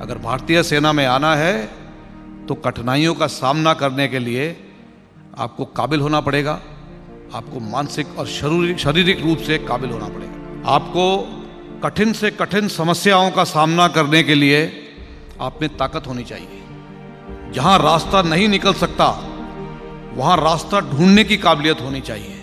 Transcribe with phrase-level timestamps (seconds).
[0.00, 1.54] अगर भारतीय सेना में आना है
[2.46, 4.44] तो कठिनाइयों का सामना करने के लिए
[5.38, 6.52] आपको काबिल होना पड़ेगा।
[7.34, 11.04] आपको मानसिक और शारीरिक शारीरिक रूप से काबिल होना पड़ेगा। आपको
[11.84, 14.60] कठिन से कठिन समस्याओं का सामना करने के लिए
[15.40, 19.08] आप में ताकत होनी चाहिए। जहाँ रास्ता नहीं निकल सकता,
[20.14, 22.34] वहाँ रास्ता ढूँढने की काबिलियत होनी चाहिए।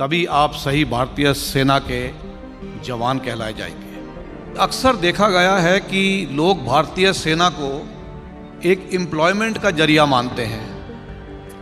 [0.00, 2.08] तभी आप सही भारतीय सेना के
[2.84, 3.95] जवान कहलाए जाएँगे।
[4.58, 7.70] अक्सर देखा गया है कि लोग भारतीय सेना को
[8.64, 10.64] एक एम्प्लॉयमेंट का ज़रिया मानते हैं,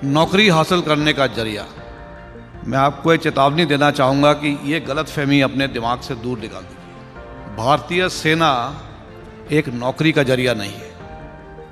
[0.05, 1.67] नौकरी हासिल करने का ज़रिया।
[2.67, 6.63] मैं आपको एक चेतावनी देना चाहूँगा कि ये गलत फहमी अपने दिमाग से दूर निकाल
[6.63, 8.53] दीजिए। भारतीय सेना
[9.53, 10.93] एक नौकरी का ज़रिया नहीं है।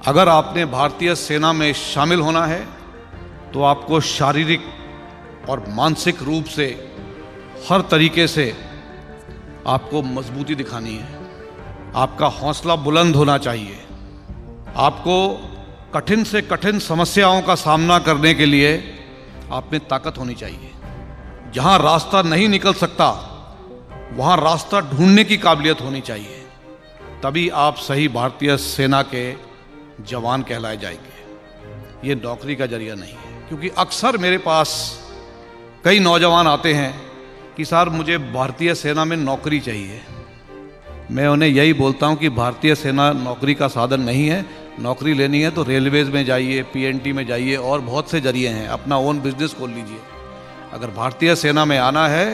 [0.07, 2.67] अगर आपने भारतीय सेना में शामिल होना है
[3.53, 4.63] तो आपको शारीरिक
[5.49, 6.67] और मानसिक रूप से
[7.71, 8.53] हर तरीके से
[9.67, 11.21] आपको मजबूती दिखानी है।
[11.95, 13.79] आपका हौसला बुलंद होना चाहिए।
[14.77, 15.17] आपको
[15.95, 18.99] कठिन से कठिन समस्याओं का सामना करने के लिए
[19.53, 20.71] आप में ताकत होनी चाहिए।
[21.55, 23.09] जहाँ रास्ता नहीं निकल सकता,
[24.13, 26.47] वहाँ रास्ता ढूँढने की काबिलियत होनी चाहिए।
[27.23, 29.35] तभी आप सही भारतीय सेना के
[30.01, 35.01] जवान कहलाए जाएँगे। ये नौकरी का ज़रिया नहीं है, क्योंकि अक्सर मेरे पास
[35.85, 37.12] कई नौजवान आते हैं
[37.57, 40.01] कि सर मुझे भारतीय सेना में नौकरी चाहिए।
[41.11, 44.45] मैं उन्हें यही बोलता हूँ कि भारतीय सेना नौकरी का साधन नहीं है।
[44.81, 48.67] नौकरी लेनी है तो रेलवेज में जाइए पीएनटी में जाइए और बहुत से ज़रिए हैं।
[48.69, 49.99] अपना ओन बिज़नेस खोल लीजिए।
[50.73, 52.27] अगर भारतीय सेना में आना है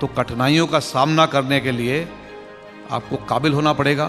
[0.00, 2.06] तो कठिनाइयों का सामना करने के लिए
[2.90, 4.04] आपको काबिल होना पड़ेगा।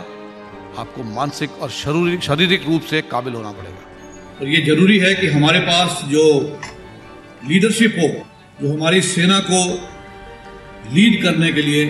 [0.78, 5.28] आपको मानसिक और शारीरिक शारीरिक रूप से काबिल होना पड़ेगा। तो ये ज़रूरी है कि
[5.28, 6.24] हमारे पास जो
[7.48, 8.08] लीडरशिप हो,
[8.62, 9.60] जो हमारी सेना को
[10.92, 11.86] लीड करने के लिए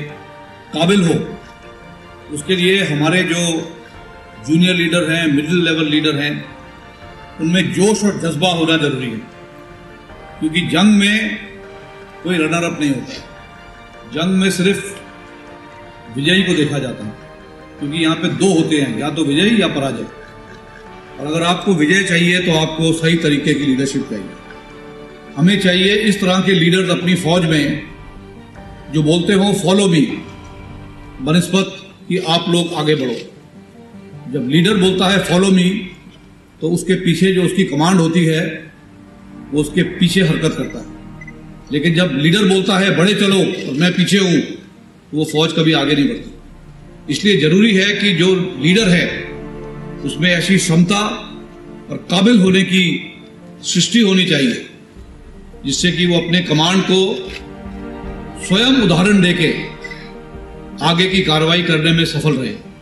[0.78, 1.40] काबिल हो।
[2.32, 3.70] उसके लिए हमारे जो
[4.50, 6.46] जूनियर लीडर हैं, मिडिल लेवल लीडर हैं,
[7.42, 9.18] उनमें जोश और जज्बा होना ज़रूरी है।
[10.40, 11.38] क्योंकि जंग में
[12.24, 13.14] कोई रनर अप नहीं होता।
[14.14, 14.96] जंग में सिर्फ़
[16.16, 17.14] विजयी को देखा जाता है।
[17.80, 20.08] क्योंकि यहाँ पे दो होते हैं, या तो विजयी या पराजय।
[21.20, 24.30] और अगर आपको विजय चाहिए तो आपको सही तरीके की लीडरशिप चाहिए।
[25.38, 27.93] हमें चाहिए इस तरह के लीडर्स अपनी फौज में
[28.94, 30.02] जो बोलते हो फॉलो मी
[31.22, 31.78] बनस्पत
[32.10, 33.16] कि आप लोग आगे बढ़ो।
[34.34, 35.70] जब लीडर बोलता है फॉलो मी
[36.62, 38.44] तो उसके पीछे जो उसकी कमांड होती है,
[39.52, 40.92] वो उसके पीछे हरकत करता है।
[41.72, 45.74] लेकिन जब लीडर बोलता है बड़े चलो, और मैं पीछे हूँ तो वो फौज कभी
[45.74, 49.08] आगे नहीं बढ़ती। इसलिए ज़रूरी है कि जो लीडर है,
[50.06, 51.00] उसमें ऐसी क्षमता
[51.90, 52.84] और काबिल होने की
[53.64, 54.66] सृष्टि होनी चाहिए,
[55.66, 57.00] जिससे कि वो अपने कमांड को
[58.48, 59.50] स्वयं उदाहरण देके
[60.86, 62.73] आगे की कार्रवाई करने में सफल रहे।